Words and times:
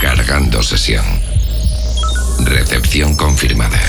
Cargando 0.00 0.62
sesión. 0.62 1.04
Recepción 2.44 3.16
confirmada. 3.16 3.80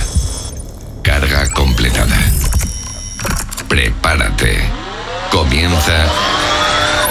Carga 1.04 1.48
completada. 1.52 2.18
Prepárate. 3.68 4.58
Comienza 5.32 6.08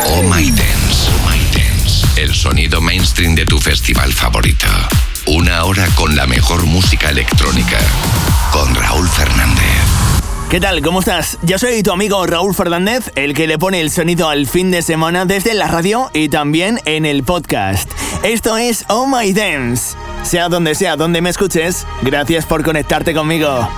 Oh 0.07 0.23
My 0.23 0.51
Dance. 0.51 1.09
Oh 1.09 1.31
My 1.31 1.39
Dance. 1.53 2.21
El 2.21 2.35
sonido 2.35 2.81
mainstream 2.81 3.37
de 3.37 3.47
tu 3.47 3.61
festival 3.61 4.13
favorito. 4.13 4.67
Una 5.27 5.63
hora 5.65 5.87
con 5.95 6.17
la 6.17 6.27
mejor 6.27 6.65
música 6.67 7.11
electrónica. 7.11 7.79
Con 8.51 8.75
Raúl 8.75 9.09
Fernández. 9.09 10.28
¿Qué 10.51 10.61
tal? 10.61 10.81
¿Cómo 10.81 11.01
estás? 11.01 11.39
Yo 11.43 11.59
soy 11.59 11.83
tu 11.83 11.93
amigo 11.93 12.27
Raúl 12.27 12.55
Fernández, 12.55 13.13
el 13.17 13.35
que 13.35 13.47
le 13.47 13.59
pone 13.59 13.83
el 13.83 13.91
sonido 13.91 14.31
al 14.31 14.47
fin 14.47 14.71
de 14.71 14.81
semana 14.81 15.27
desde 15.27 15.53
la 15.53 15.69
radio 15.69 16.11
y 16.15 16.31
también 16.31 16.81
en 16.87 17.05
el 17.05 17.23
podcast. 17.23 17.91
Esto 18.23 18.57
es 18.57 18.87
Oh 18.89 19.07
My 19.07 19.35
Dance. 19.35 19.95
Sea 20.23 20.49
donde 20.49 20.75
sea, 20.75 20.97
donde 20.97 21.21
me 21.21 21.29
escuches, 21.29 21.87
gracias 22.01 22.47
por 22.47 22.65
conectarte 22.65 23.13
conmigo. 23.13 23.69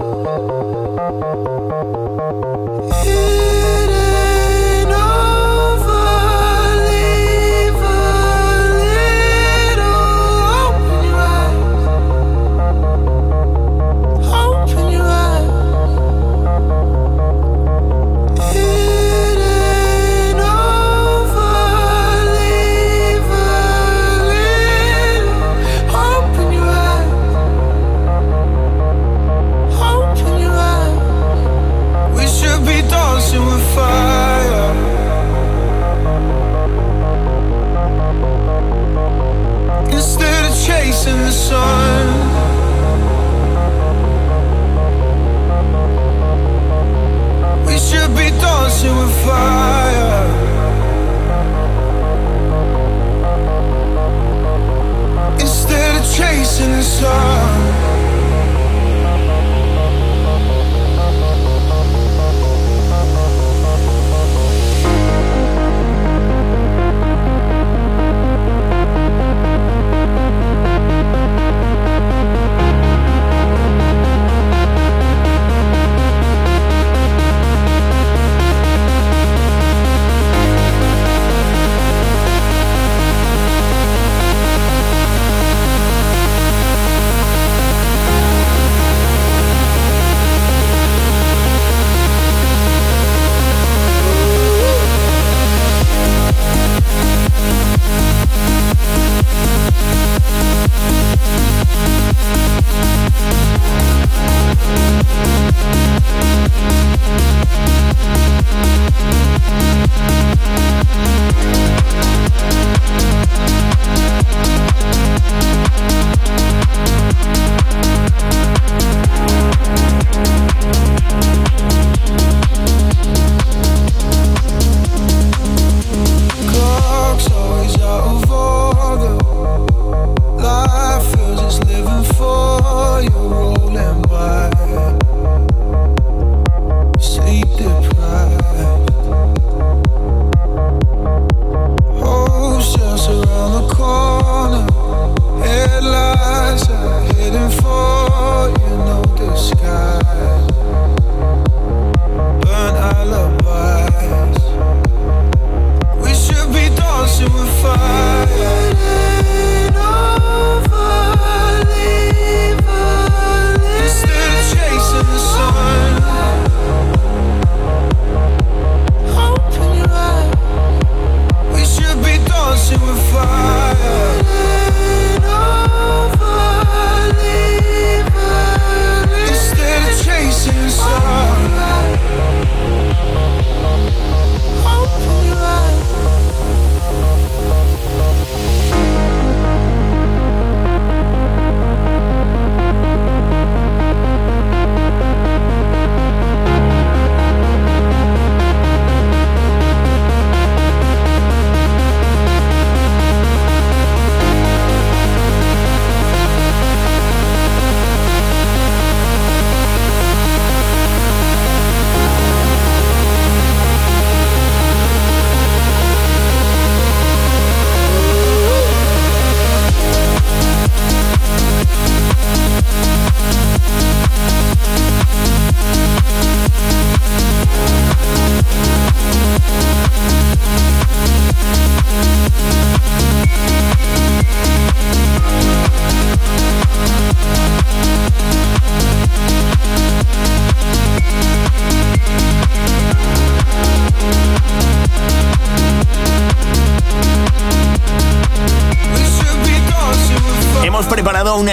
It 0.00 0.38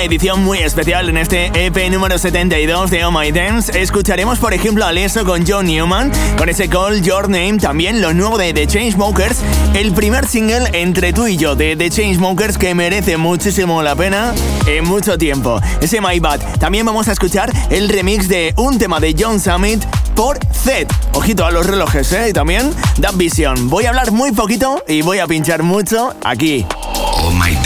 edición 0.06 0.44
muy 0.44 0.60
especial 0.60 1.10
en 1.10 1.18
este 1.18 1.52
EP 1.56 1.90
número 1.90 2.20
72 2.20 2.92
de 2.92 3.06
Oh 3.06 3.12
My 3.12 3.32
Dance. 3.32 3.82
Escucharemos, 3.82 4.38
por 4.38 4.54
ejemplo, 4.54 4.86
a 4.86 4.92
Leso 4.92 5.26
con 5.26 5.46
John 5.48 5.66
Newman, 5.66 6.12
con 6.38 6.48
ese 6.48 6.70
Call 6.70 7.02
Your 7.02 7.28
Name, 7.28 7.58
también 7.58 8.02
lo 8.02 8.14
nuevo 8.14 8.38
de 8.38 8.54
The 8.54 8.68
Chainsmokers, 8.68 9.40
el 9.74 9.94
primer 9.94 10.28
single 10.28 10.70
entre 10.74 11.12
tú 11.12 11.26
y 11.26 11.38
yo 11.38 11.56
de 11.56 11.76
The 11.76 11.90
Chainsmokers 11.90 12.60
que 12.60 12.76
merece 12.76 13.18
muchísimo 13.18 13.82
la 13.82 13.96
pena 13.96 14.34
en 14.68 14.86
mucho 14.86 15.18
tiempo. 15.18 15.60
Ese 15.82 16.00
My 16.02 16.20
Bad. 16.20 16.40
También 16.60 16.86
vamos 16.86 17.08
a 17.08 17.12
escuchar 17.12 17.52
el 17.72 17.90
remix 17.90 18.28
de 18.28 18.54
un 18.58 18.78
tema 18.78 19.00
de 19.00 19.16
John 19.18 19.40
Summit 19.40 19.84
por 20.16 20.38
Z. 20.54 20.86
Ojito 21.14 21.46
a 21.46 21.52
los 21.52 21.66
relojes, 21.66 22.14
¿eh? 22.14 22.30
Y 22.30 22.34
también 22.34 22.72
Da 22.98 23.10
Vision. 23.12 23.70
Voy 23.70 23.86
a 23.86 23.90
hablar 23.90 24.12
muy 24.12 24.32
poquito 24.34 24.84
y 24.88 25.02
voy 25.02 25.18
a 25.18 25.26
pinchar 25.26 25.64
mucho 25.64 26.14
aquí. 26.24 26.64
Oh 26.94 27.32
My. 27.32 27.58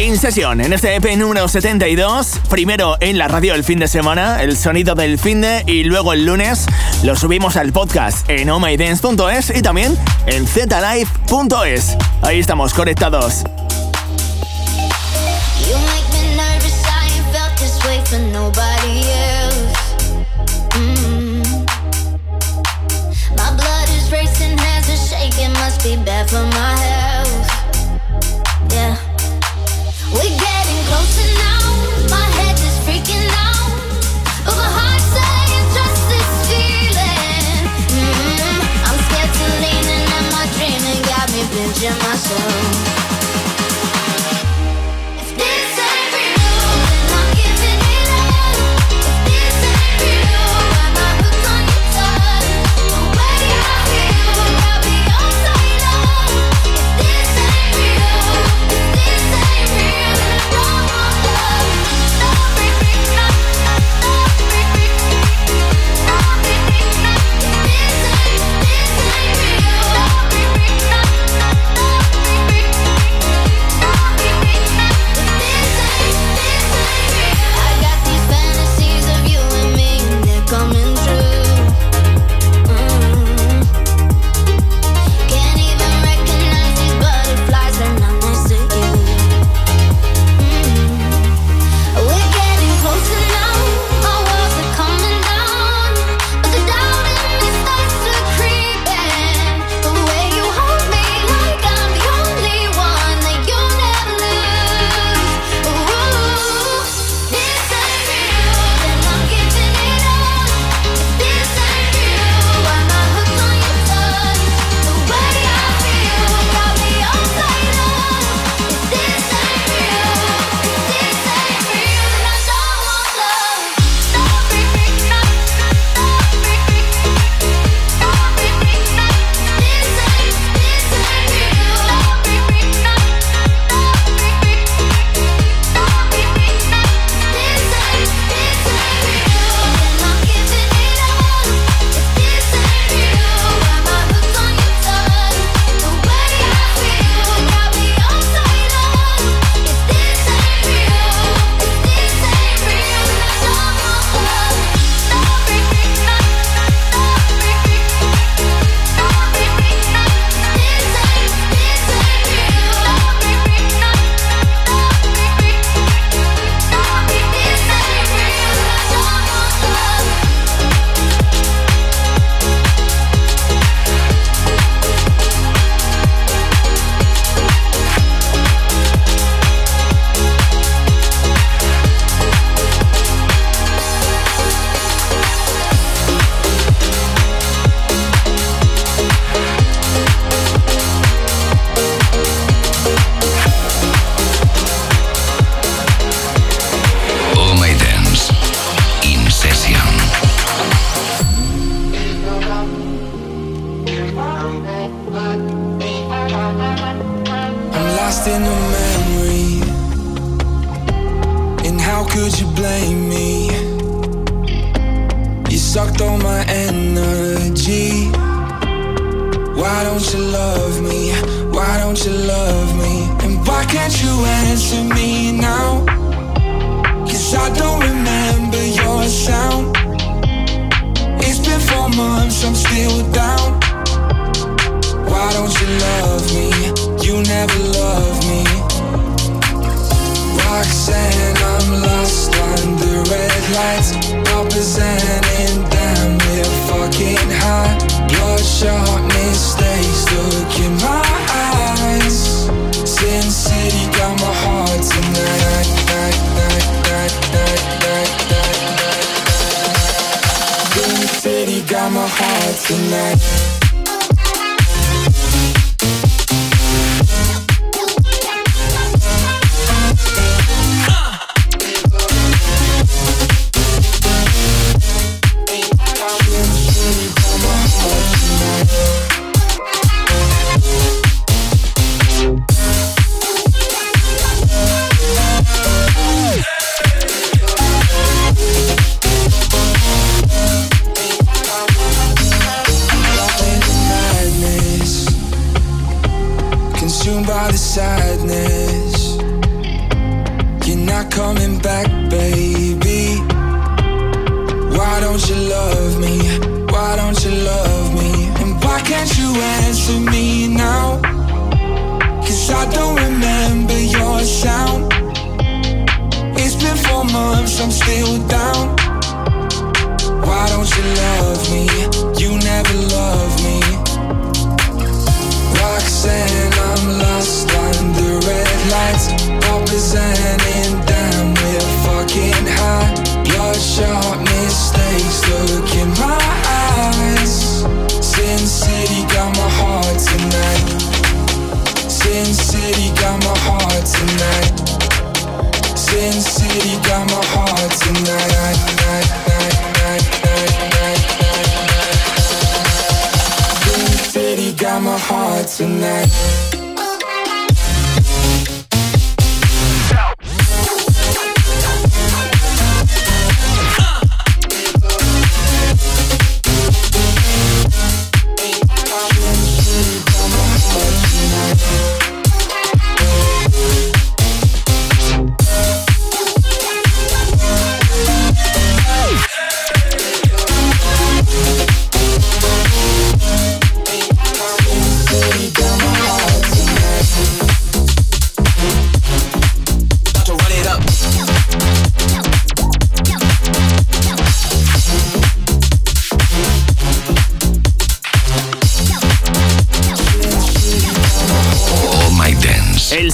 In 0.00 0.16
sesión, 0.16 0.62
en 0.62 0.72
este 0.72 0.96
EP 0.96 1.14
número 1.18 1.46
72. 1.46 2.40
Primero 2.48 2.96
en 3.00 3.18
la 3.18 3.28
radio 3.28 3.54
el 3.54 3.64
fin 3.64 3.78
de 3.78 3.86
semana, 3.86 4.42
el 4.42 4.56
sonido 4.56 4.94
del 4.94 5.18
fin 5.18 5.42
de, 5.42 5.62
y 5.66 5.84
luego 5.84 6.14
el 6.14 6.24
lunes 6.24 6.64
lo 7.02 7.14
subimos 7.16 7.58
al 7.58 7.70
podcast 7.70 8.26
en 8.30 8.48
ohmydance.es 8.48 9.54
y 9.54 9.60
también 9.60 9.98
en 10.24 10.46
zlive.es. 10.46 11.98
Ahí 12.22 12.40
estamos 12.40 12.72
conectados. 12.72 13.44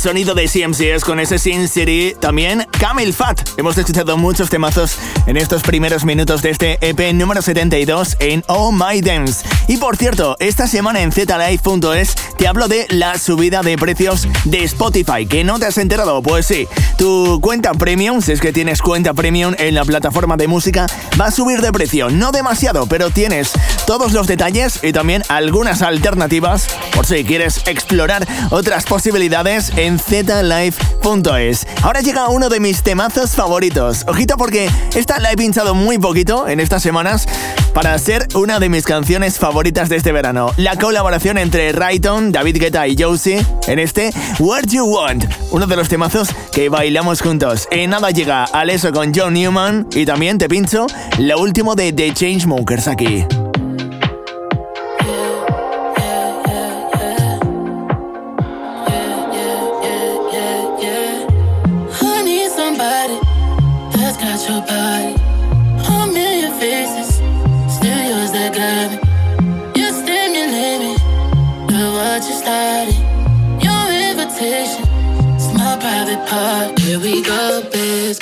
Sonido 0.07 0.37
de 0.37 0.47
CMCS 0.47 1.05
con 1.05 1.19
ese 1.19 1.37
Sin 1.37 1.67
City, 1.67 2.15
también 2.21 2.65
Camel 2.79 3.13
Fat. 3.13 3.41
Hemos 3.57 3.77
escuchado 3.77 4.17
muchos 4.17 4.49
temazos 4.49 4.99
en 5.27 5.37
estos 5.37 5.63
primeros 5.63 6.05
minutos 6.05 6.43
de 6.43 6.51
este 6.51 6.79
EP 6.81 7.13
número 7.13 7.43
72 7.43 8.17
en 8.21 8.45
Oh 8.47 8.73
My 8.73 9.01
Dance. 9.01 9.45
Y 9.69 9.77
por 9.77 9.97
cierto, 9.97 10.37
esta 10.39 10.67
semana 10.67 11.03
en 11.03 11.13
zlive.es 11.13 12.15
te 12.39 12.47
hablo 12.47 12.69
de 12.69 12.87
la 12.91 13.19
subida 13.19 13.63
de 13.63 13.77
precios 13.77 14.29
de 14.45 14.63
Spotify. 14.65 15.27
¿Que 15.27 15.43
no 15.43 15.59
te 15.59 15.67
has 15.67 15.79
enterado? 15.79 16.23
Pues 16.23 16.47
sí, 16.47 16.69
tu 16.97 17.41
cuenta 17.41 17.73
premium, 17.75 18.23
si 18.23 18.33
es 18.33 18.41
que 18.41 18.53
tienes 18.53 18.81
cuenta 18.81 19.15
premium 19.15 19.55
en 19.59 19.75
la 19.75 19.85
plataforma 19.85 20.37
de 20.37 20.47
música, 20.47 20.87
va 21.21 21.27
a 21.27 21.31
subir 21.31 21.61
de 21.61 21.73
precio. 21.73 22.11
No 22.11 22.31
demasiado, 22.31 22.87
pero 22.87 23.11
tienes 23.11 23.53
todos 23.87 24.13
los 24.13 24.27
detalles 24.27 24.81
y 24.83 24.93
también 24.93 25.23
algunas 25.29 25.83
alternativas 25.83 26.69
por 26.95 27.07
si 27.07 27.25
quieres 27.25 27.63
explorar 27.67 28.27
otras 28.51 28.85
posibilidades 28.85 29.73
en 29.77 29.99
zlive.es. 29.99 31.67
Ahora 31.83 32.01
llega 32.01 32.29
uno 32.29 32.49
de 32.49 32.61
mis 32.61 32.83
temazos 32.83 33.31
favoritos. 33.33 34.05
Ojito 34.07 34.37
porque 34.37 34.71
esta 34.95 35.16
la 35.21 35.33
he 35.33 35.37
pinchado 35.37 35.75
muy 35.75 35.99
poquito 35.99 36.49
en 36.49 36.61
estas 36.61 36.83
semanas 36.83 37.27
para 37.73 37.99
ser 37.99 38.27
una 38.35 38.59
de 38.59 38.69
mis 38.69 38.85
canciones 38.85 39.39
favoritas 39.39 39.89
de 39.89 39.97
este 39.97 40.13
verano. 40.13 40.53
La 40.57 40.77
colaboración 40.77 41.39
entre 41.39 41.73
Rayton, 41.73 42.33
David 42.33 42.59
Guetta 42.59 42.87
y 42.89 42.97
Josie 42.99 43.45
en 43.67 43.79
este 43.79 44.11
What 44.39 44.65
You 44.69 44.87
Want, 44.87 45.25
uno 45.51 45.67
de 45.67 45.77
los 45.77 45.89
temazos 45.89 46.29
que 46.53 46.69
bailamos 46.69 47.21
juntos. 47.21 47.69
En 47.71 47.91
nada 47.91 48.11
llega 48.11 48.45
Aleso 48.45 48.93
con 48.93 49.13
John 49.15 49.35
Newman 49.35 49.87
y 49.95 50.07
también 50.07 50.39
te 50.39 50.49
pincho 50.49 50.87
lo 51.19 51.39
último 51.39 51.75
de 51.75 51.93
The 51.93 52.15
Chainsmokers 52.15 52.89
aquí. 52.89 53.25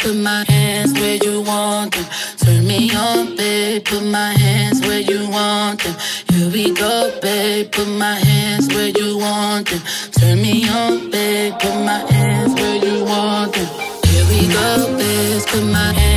Put 0.05 0.17
my 0.17 0.45
hands 0.49 0.93
where 0.93 1.17
you 1.17 1.41
want 1.41 1.95
them. 1.95 2.05
Turn 2.37 2.67
me 2.67 2.95
on, 2.95 3.37
babe. 3.37 3.87
Put 3.87 4.03
my 4.05 4.33
hands 4.33 4.83
where 4.83 5.01
you 5.01 5.31
want 5.31 5.83
them. 5.83 5.97
Here 6.29 6.51
we 6.51 6.75
go, 6.75 7.19
babe. 7.23 7.73
Put 7.73 7.89
my 7.89 8.17
hands 8.17 8.69
where 8.69 8.89
you 8.89 9.17
want 9.17 9.71
them. 9.71 9.81
Turn 10.13 10.43
me 10.43 10.69
on, 10.69 11.11
babe. 11.11 11.55
Put 11.59 11.77
my 11.87 12.05
hands 12.13 12.53
where 12.53 12.77
you 12.77 13.03
want 13.03 13.55
them. 13.55 13.67
Here 14.05 14.27
we 14.29 14.47
go, 14.53 14.95
babe. 14.99 15.47
Put 15.47 15.65
my 15.73 15.95
hands 15.95 16.14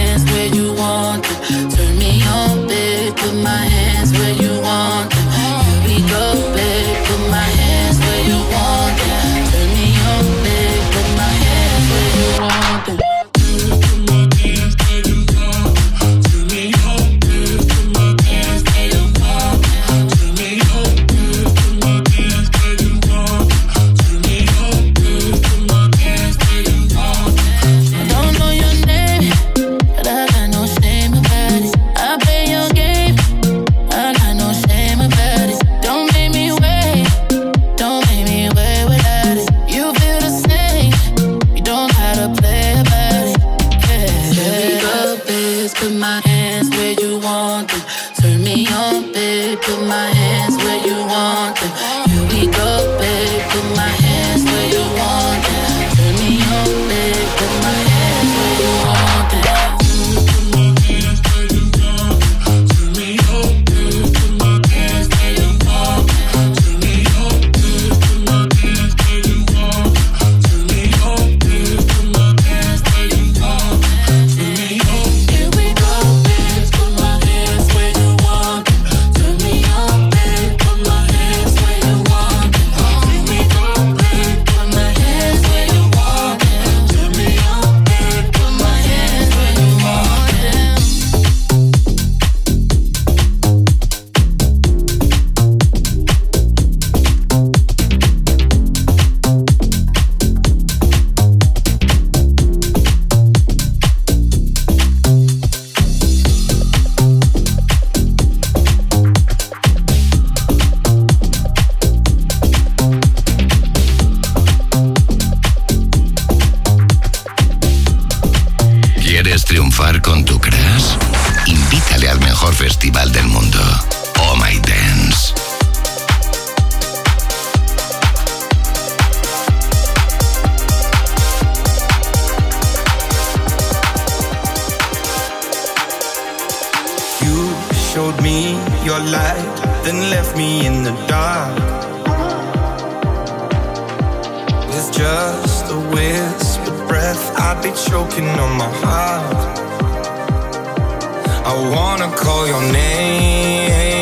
I 151.49 151.53
wanna 151.73 152.13
call 152.13 152.45
your 152.45 152.61
name. 152.73 153.96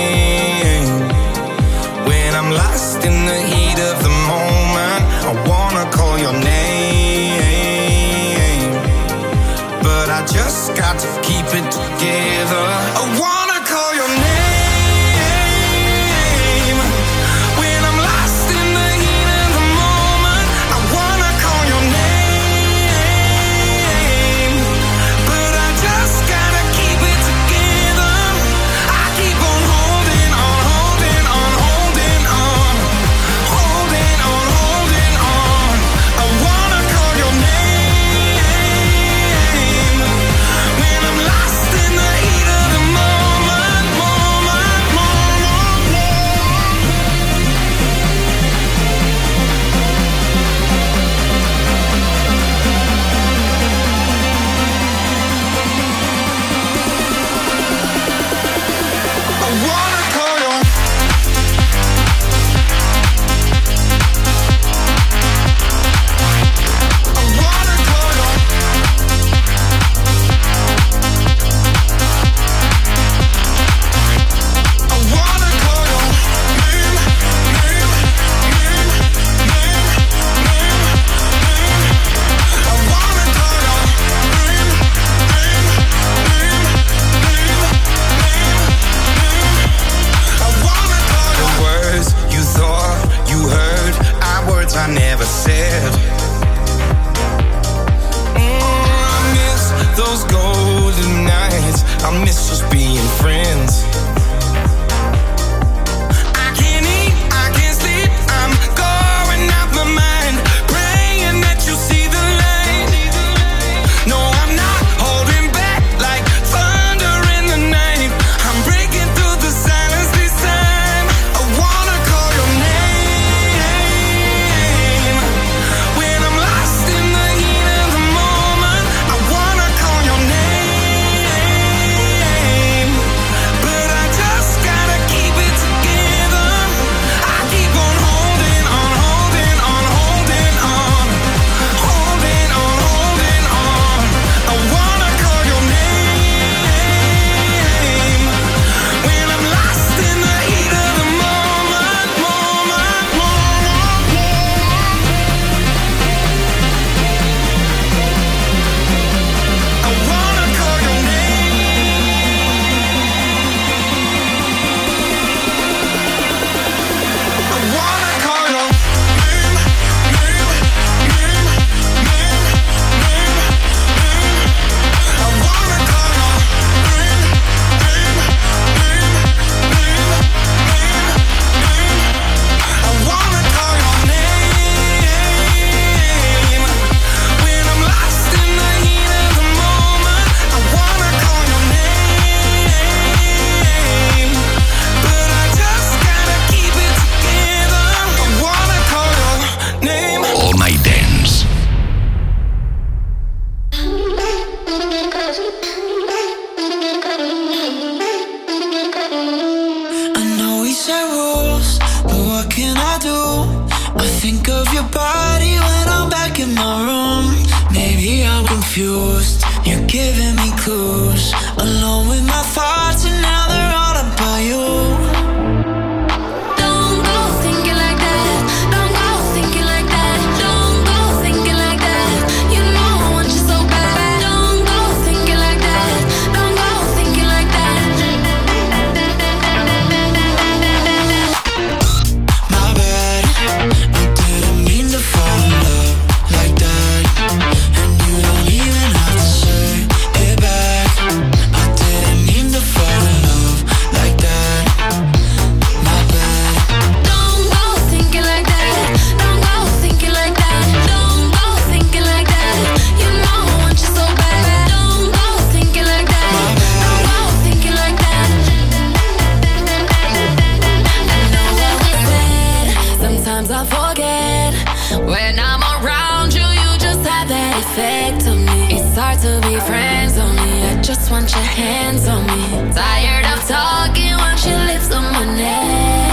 When 275.16 275.40
I'm 275.40 275.64
around 275.80 276.34
you, 276.34 276.44
you 276.44 276.78
just 276.78 277.00
have 277.08 277.30
that 277.30 277.54
effect 277.64 278.28
on 278.28 278.44
me. 278.44 278.76
It's 278.76 278.98
hard 278.98 279.18
to 279.20 279.40
be 279.48 279.56
friends 279.62 280.18
on 280.18 280.36
me. 280.36 280.68
I 280.68 280.82
just 280.82 281.10
want 281.10 281.32
your 281.32 281.42
hands 281.42 282.06
on 282.06 282.22
me. 282.28 282.74
Tired 282.74 283.26
of 283.34 283.40
talking, 283.48 284.12
want 284.18 284.46
your 284.46 284.60
lips 284.68 284.92
on 284.92 285.04
my 285.14 285.24
neck. 285.38 286.05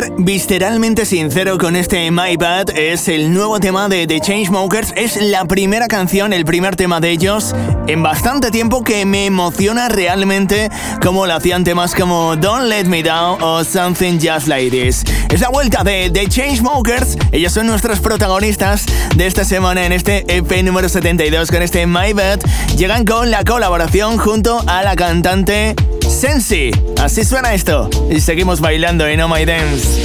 Ser 0.00 0.12
visceralmente 0.18 1.06
sincero 1.06 1.56
con 1.56 1.74
este 1.74 2.10
My 2.10 2.36
Bad. 2.36 2.70
Es 2.76 3.08
el 3.08 3.32
nuevo 3.32 3.60
tema 3.60 3.88
de 3.88 4.06
The 4.06 4.20
Chainsmokers. 4.20 4.92
Es 4.94 5.16
la 5.16 5.46
primera 5.46 5.86
canción, 5.86 6.34
el 6.34 6.44
primer 6.44 6.76
tema 6.76 7.00
de 7.00 7.10
ellos 7.10 7.54
en 7.86 8.02
bastante 8.02 8.50
tiempo 8.50 8.82
que 8.82 9.06
me 9.06 9.26
emociona 9.26 9.88
realmente 9.88 10.70
como 11.02 11.26
lo 11.26 11.34
hacían 11.34 11.64
temas 11.64 11.94
como 11.94 12.36
Don't 12.36 12.64
Let 12.64 12.84
Me 12.84 13.02
Down 13.02 13.40
o 13.42 13.64
Something 13.64 14.18
Just 14.20 14.48
Like 14.48 14.70
This. 14.70 15.04
Es 15.30 15.40
la 15.40 15.48
vuelta 15.48 15.82
de 15.82 16.10
The 16.10 16.26
Chainsmokers. 16.28 17.16
Ellos 17.32 17.52
son 17.52 17.66
nuestros 17.66 18.00
protagonistas 18.00 18.84
de 19.14 19.26
esta 19.26 19.44
semana 19.44 19.86
en 19.86 19.92
este 19.92 20.24
EP 20.28 20.62
número 20.62 20.88
72 20.90 21.50
con 21.50 21.62
este 21.62 21.86
My 21.86 22.12
Bad. 22.12 22.40
Llegan 22.76 23.04
con 23.04 23.30
la 23.30 23.44
colaboración 23.44 24.18
junto 24.18 24.62
a 24.66 24.82
la 24.82 24.94
cantante 24.94 25.74
Sensi. 26.16 26.70
Así 26.98 27.24
suena 27.24 27.52
esto. 27.52 27.90
Y 28.10 28.20
seguimos 28.20 28.60
bailando 28.62 29.06
en 29.06 29.20
Oh 29.20 29.28
My 29.28 29.44
Dance. 29.44 30.02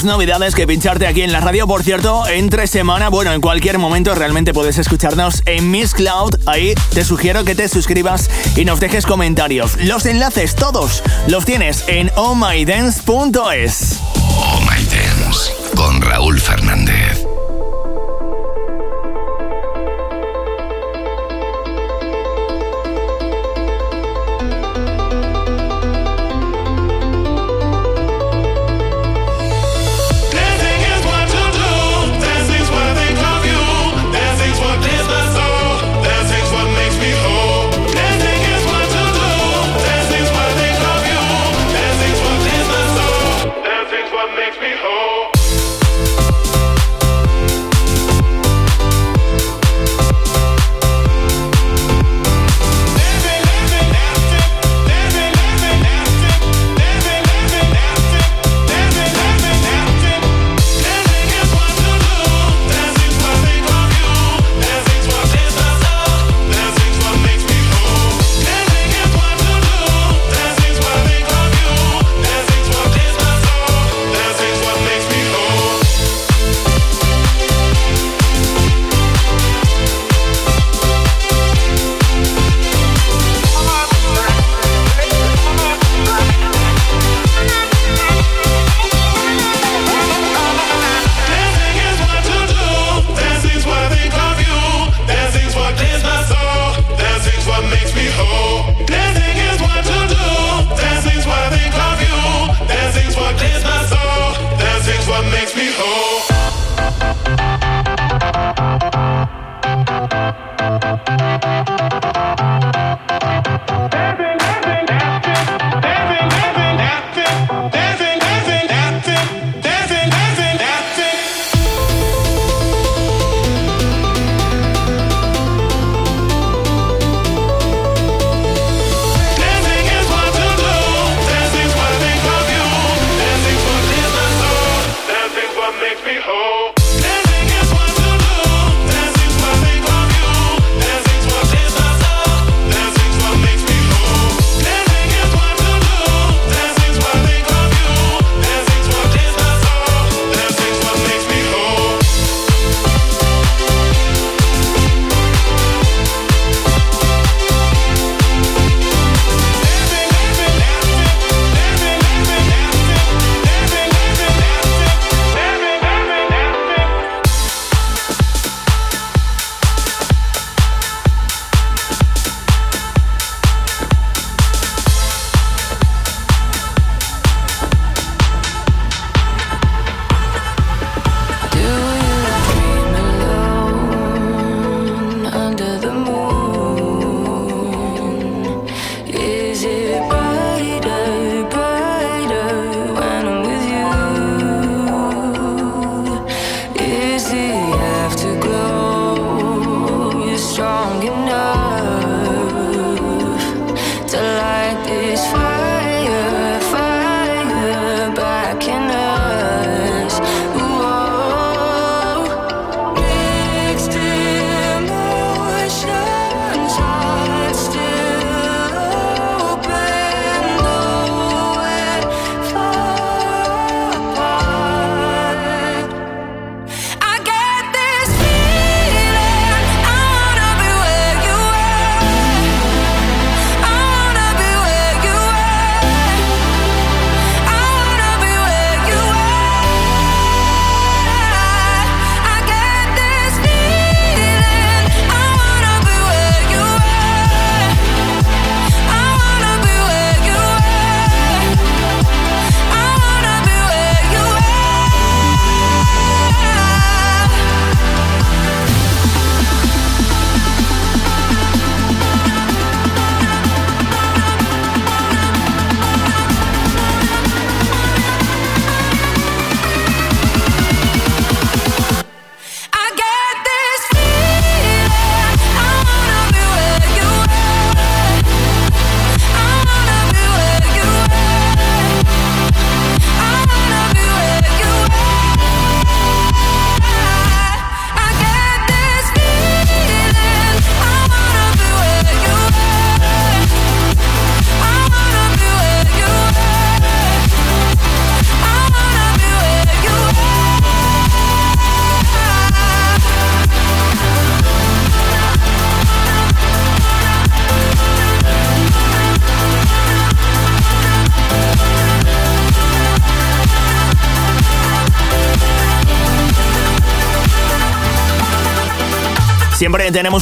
Muchas 0.00 0.14
novedades 0.14 0.54
que 0.54 0.66
pincharte 0.66 1.06
aquí 1.06 1.22
en 1.22 1.32
la 1.32 1.40
radio. 1.40 1.66
Por 1.66 1.82
cierto, 1.82 2.26
entre 2.26 2.66
semana, 2.66 3.10
bueno, 3.10 3.32
en 3.32 3.40
cualquier 3.40 3.78
momento 3.78 4.14
realmente 4.14 4.54
puedes 4.54 4.78
escucharnos 4.78 5.42
en 5.46 5.70
Miss 5.70 5.94
Cloud. 5.94 6.36
Ahí 6.46 6.74
te 6.94 7.04
sugiero 7.04 7.44
que 7.44 7.54
te 7.54 7.68
suscribas 7.68 8.30
y 8.56 8.64
nos 8.64 8.80
dejes 8.80 9.04
comentarios. 9.04 9.76
Los 9.82 10.06
enlaces 10.06 10.54
todos 10.54 11.02
los 11.26 11.44
tienes 11.44 11.84
en 11.88 12.10
ohmydance.es. 12.16 13.98
Oh 14.16 14.60
My 14.60 14.84
Dance 14.84 15.52
con 15.74 16.00
Raúl 16.00 16.40
Fernández. 16.40 17.19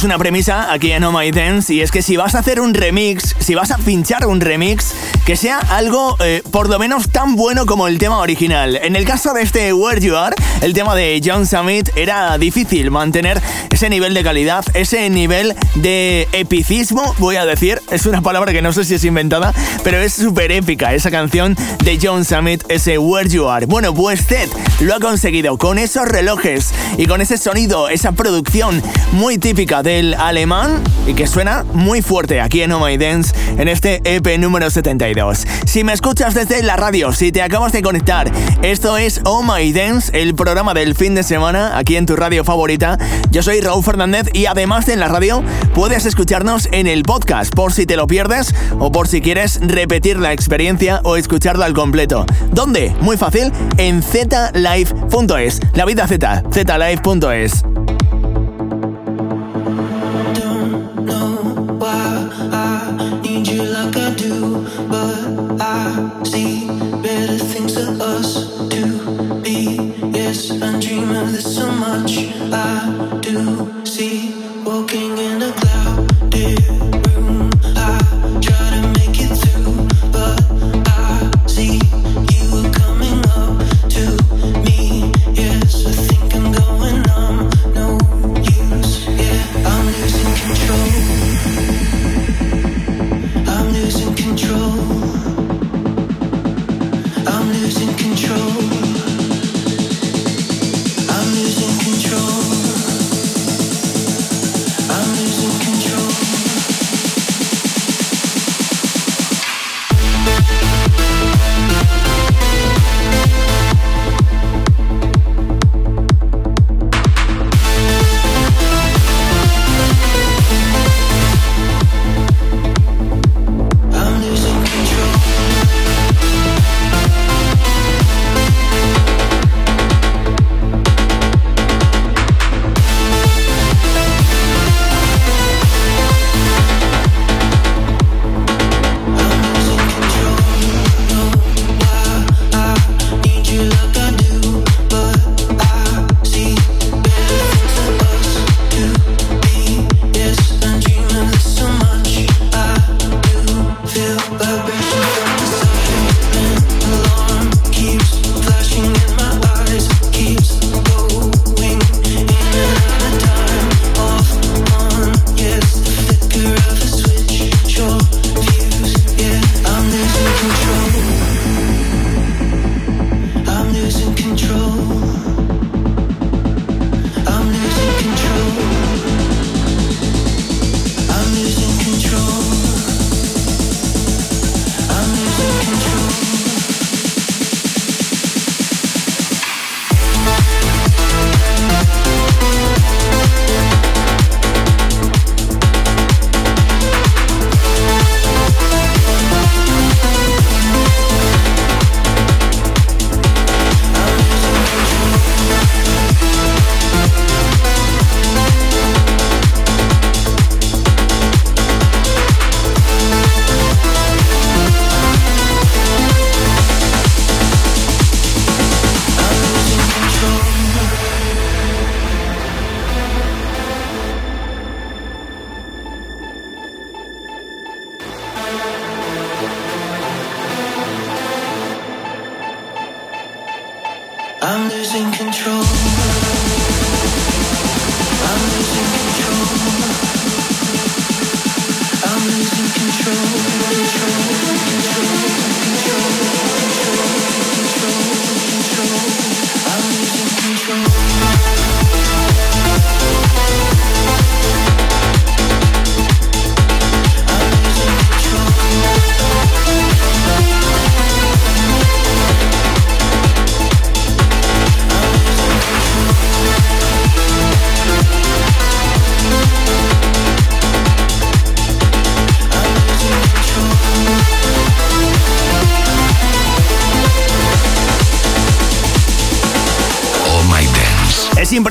Una 0.03 0.17
premisa 0.17 0.71
aquí 0.71 0.91
en 0.91 1.03
Oh 1.03 1.11
My 1.11 1.31
Dance 1.31 1.73
y 1.73 1.81
es 1.81 1.91
que 1.91 2.01
si 2.01 2.15
vas 2.15 2.35
a 2.35 2.39
hacer 2.39 2.59
un 2.61 2.73
remix, 2.73 3.35
si 3.39 3.55
vas 3.55 3.71
a 3.71 3.77
pinchar 3.77 4.25
un 4.27 4.39
remix, 4.39 4.93
que 5.29 5.35
sea 5.35 5.59
algo 5.59 6.17
eh, 6.21 6.41
por 6.49 6.69
lo 6.69 6.79
menos 6.79 7.09
tan 7.09 7.35
bueno 7.35 7.67
como 7.67 7.87
el 7.87 7.99
tema 7.99 8.17
original. 8.17 8.79
En 8.81 8.95
el 8.95 9.05
caso 9.05 9.31
de 9.31 9.43
este 9.43 9.71
Where 9.73 10.01
You 10.01 10.15
Are, 10.15 10.35
el 10.61 10.73
tema 10.73 10.95
de 10.95 11.21
John 11.23 11.45
Summit, 11.45 11.87
era 11.95 12.35
difícil 12.39 12.89
mantener 12.89 13.39
ese 13.69 13.91
nivel 13.91 14.15
de 14.15 14.23
calidad, 14.23 14.65
ese 14.73 15.07
nivel 15.11 15.55
de 15.75 16.27
epicismo, 16.31 17.13
voy 17.19 17.35
a 17.35 17.45
decir, 17.45 17.79
es 17.91 18.07
una 18.07 18.23
palabra 18.23 18.53
que 18.53 18.63
no 18.63 18.73
sé 18.73 18.83
si 18.85 18.95
es 18.95 19.03
inventada, 19.03 19.53
pero 19.83 19.97
es 19.97 20.13
súper 20.13 20.51
épica 20.51 20.95
esa 20.95 21.11
canción 21.11 21.55
de 21.83 21.99
John 22.01 22.25
Summit, 22.25 22.63
ese 22.67 22.97
Where 22.97 23.29
You 23.29 23.49
Are. 23.49 23.67
Bueno, 23.67 23.93
pues 23.93 24.25
Ted 24.25 24.49
lo 24.79 24.95
ha 24.95 24.99
conseguido 24.99 25.59
con 25.59 25.77
esos 25.77 26.07
relojes 26.07 26.73
y 26.97 27.05
con 27.05 27.21
ese 27.21 27.37
sonido, 27.37 27.89
esa 27.89 28.13
producción 28.13 28.81
muy 29.11 29.37
típica 29.37 29.83
del 29.83 30.15
alemán 30.15 30.81
y 31.05 31.13
que 31.13 31.27
suena 31.27 31.65
muy 31.71 32.01
fuerte 32.01 32.41
aquí 32.41 32.63
en 32.63 32.71
Oh 32.71 32.83
My 32.83 32.97
Dance 32.97 33.35
en 33.59 33.67
este 33.67 34.01
EP 34.05 34.39
número 34.39 34.71
72. 34.71 35.18
Si 35.65 35.83
me 35.83 35.91
escuchas 35.91 36.33
desde 36.33 36.63
la 36.63 36.77
radio, 36.77 37.11
si 37.11 37.33
te 37.33 37.41
acabas 37.41 37.73
de 37.73 37.81
conectar, 37.81 38.31
esto 38.61 38.97
es 38.97 39.19
Oh 39.25 39.43
My 39.43 39.73
Dance, 39.73 40.17
el 40.17 40.33
programa 40.33 40.73
del 40.73 40.95
fin 40.95 41.13
de 41.13 41.23
semana 41.23 41.77
aquí 41.77 41.97
en 41.97 42.05
tu 42.05 42.15
radio 42.15 42.45
favorita. 42.45 42.97
Yo 43.29 43.43
soy 43.43 43.59
Raúl 43.59 43.83
Fernández 43.83 44.27
y 44.33 44.45
además 44.45 44.85
de 44.85 44.93
en 44.93 45.01
la 45.01 45.09
radio 45.09 45.43
puedes 45.75 46.05
escucharnos 46.05 46.69
en 46.71 46.87
el 46.87 47.03
podcast 47.03 47.53
por 47.53 47.73
si 47.73 47.85
te 47.85 47.97
lo 47.97 48.07
pierdes 48.07 48.55
o 48.79 48.93
por 48.93 49.09
si 49.09 49.21
quieres 49.21 49.59
repetir 49.61 50.17
la 50.17 50.31
experiencia 50.31 51.01
o 51.03 51.17
escucharla 51.17 51.65
al 51.65 51.73
completo. 51.73 52.25
¿Dónde? 52.53 52.95
Muy 53.01 53.17
fácil, 53.17 53.51
en 53.77 54.01
zlive.es. 54.01 55.59
La 55.73 55.85
vida 55.85 56.07
Z, 56.07 56.43
zlive.es. 56.53 57.78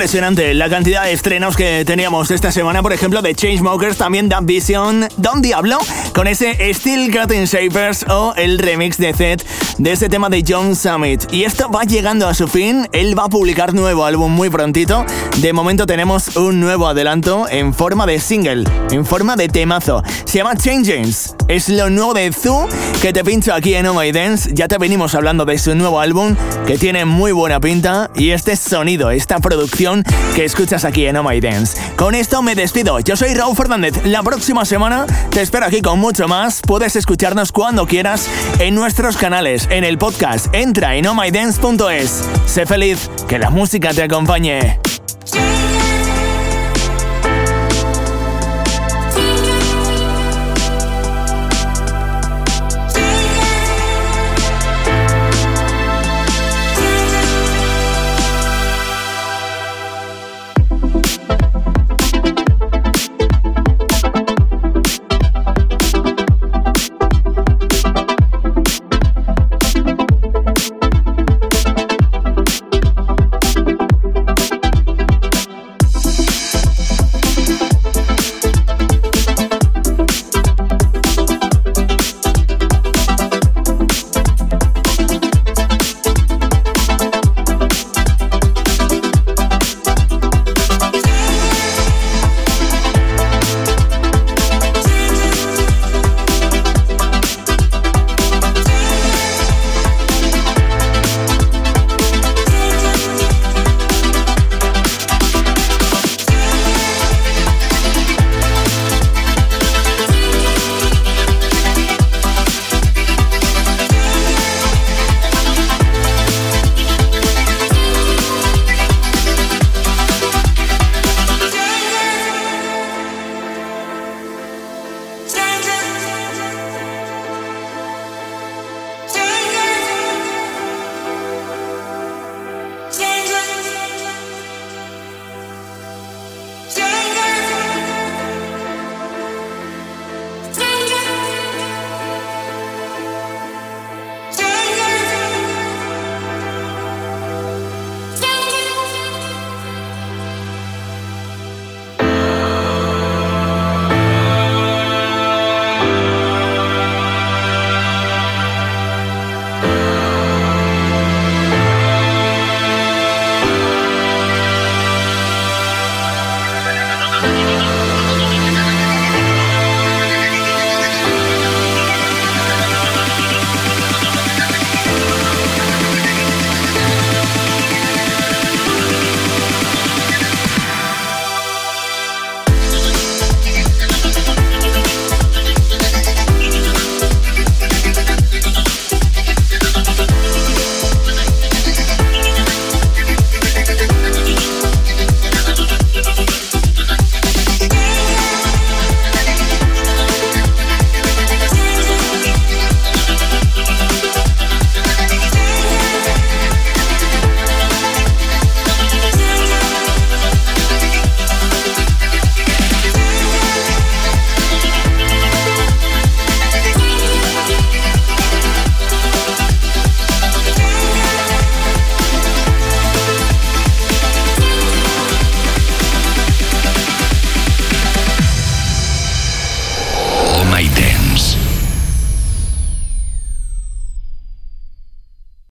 impresionante 0.09 0.55
la 0.55 0.71
cantidad 0.71 1.05
de 1.05 1.13
estrenos 1.13 1.55
que 1.55 1.85
teníamos 1.85 2.31
esta 2.31 2.51
semana, 2.51 2.83
por 2.83 2.95
ejemplo, 2.95 3.21
de 3.21 3.35
Chainsmokers, 3.35 3.99
también 3.99 4.31
Dan 4.31 4.47
Vision, 4.47 5.07
Don 5.19 5.43
Diablo, 5.43 5.77
con 6.15 6.27
ese 6.27 6.73
Steel 6.73 7.15
Cutting 7.15 7.45
Shapers 7.45 8.07
o 8.09 8.33
el 8.37 8.59
remix 8.59 8.97
de 8.97 9.13
Zed 9.13 9.43
de 9.77 9.93
ese 9.93 10.09
tema 10.09 10.31
de 10.31 10.43
John 10.49 10.75
Summit. 10.75 11.31
Y 11.31 11.45
esto 11.45 11.71
va 11.71 11.85
llegando 11.85 12.27
a 12.27 12.33
su 12.33 12.49
fin, 12.49 12.89
él 12.93 13.19
va 13.19 13.25
a 13.25 13.29
publicar 13.29 13.75
nuevo 13.75 14.07
álbum 14.07 14.33
muy 14.33 14.49
prontito. 14.49 15.05
De 15.37 15.53
momento 15.53 15.85
tenemos 15.85 16.37
un 16.37 16.59
nuevo 16.59 16.89
adelanto 16.89 17.47
en 17.51 17.75
forma 17.75 18.07
de 18.07 18.19
single, 18.19 18.65
en 18.91 19.05
forma 19.05 19.37
de 19.37 19.49
temazo. 19.49 20.03
Se 20.25 20.39
llama 20.39 20.57
Changes, 20.57 21.37
es 21.49 21.69
lo 21.69 21.91
nuevo 21.91 22.15
de 22.15 22.33
Zoo 22.33 22.67
que 23.03 23.13
te 23.13 23.23
pincho 23.23 23.53
aquí 23.53 23.75
en 23.75 23.87
Oh 23.87 23.95
My 23.95 24.11
Dance. 24.11 24.51
Ya 24.55 24.69
te 24.69 24.79
venimos 24.79 25.15
hablando 25.15 25.45
de 25.45 25.59
su 25.59 25.75
nuevo 25.75 26.01
álbum 26.01 26.35
que 26.67 26.79
tiene 26.79 27.05
muy 27.05 27.33
buena 27.33 27.61
pinta 27.61 28.11
y 28.15 28.31
este 28.31 28.57
sonido, 28.57 29.11
esta 29.11 29.39
producción 29.39 29.98
que 30.35 30.45
escuchas 30.45 30.85
aquí 30.85 31.07
en 31.07 31.17
Oh 31.17 31.23
My 31.23 31.41
Dance. 31.41 31.81
Con 31.97 32.15
esto 32.15 32.43
me 32.43 32.55
despido, 32.55 32.99
yo 33.01 33.17
soy 33.17 33.35
Raúl 33.35 33.57
Fernández. 33.57 34.05
La 34.05 34.23
próxima 34.23 34.65
semana 34.65 35.07
te 35.31 35.43
espero 35.43 35.67
aquí 35.67 35.83
con 35.83 35.99
mucho 35.99 36.29
más. 36.29 36.61
Puedes 36.61 36.97
escucharnos 36.97 37.53
cuando 37.53 37.87
quieras 37.87 38.29
en 38.59 38.75
nuestros 38.75 39.17
canales, 39.17 39.69
en 39.71 39.85
el 39.85 39.99
podcast. 39.99 40.53
Entra 40.55 40.97
en 40.97 41.07
ohmydance.es. 41.07 42.25
Sé 42.47 42.67
feliz, 42.67 43.11
que 43.29 43.39
la 43.39 43.51
música 43.51 43.93
te 43.93 44.03
acompañe. 44.03 44.98